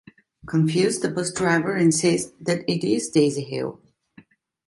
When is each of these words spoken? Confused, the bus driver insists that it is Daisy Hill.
Confused, 0.47 1.03
the 1.03 1.11
bus 1.11 1.31
driver 1.31 1.75
insists 1.77 2.31
that 2.41 2.61
it 2.67 2.83
is 2.83 3.09
Daisy 3.09 3.43
Hill. 3.43 3.79